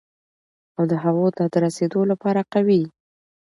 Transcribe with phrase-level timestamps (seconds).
[0.77, 2.83] او د هغو ته د رسېدو لپاره قوي،